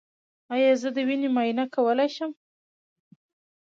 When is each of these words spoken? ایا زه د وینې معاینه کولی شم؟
ایا 0.53 0.71
زه 0.81 0.89
د 0.95 0.97
وینې 1.07 1.29
معاینه 1.35 1.65
کولی 1.73 2.09
شم؟ 2.15 2.31